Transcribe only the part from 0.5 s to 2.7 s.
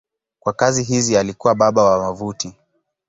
kazi hizi alikuwa baba wa wavuti.